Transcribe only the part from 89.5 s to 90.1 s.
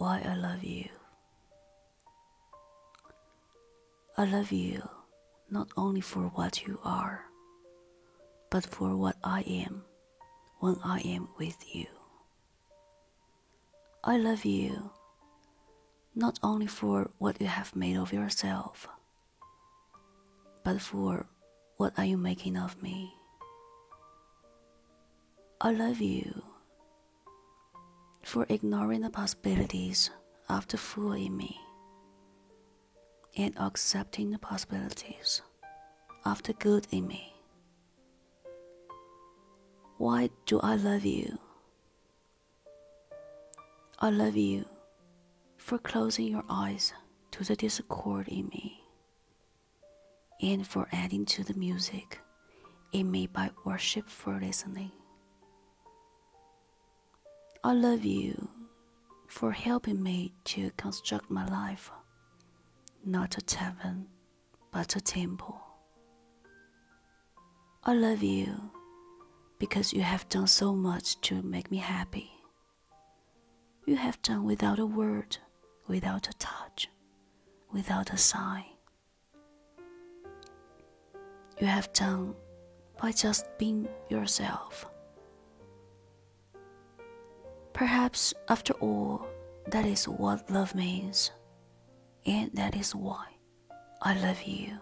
that is